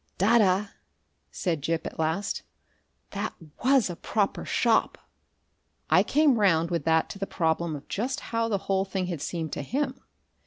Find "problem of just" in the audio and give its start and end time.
7.27-8.19